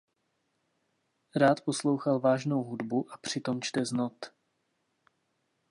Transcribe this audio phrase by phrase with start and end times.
[1.35, 4.25] Rád poslouchal vážnou hudbu a přitom čte z not.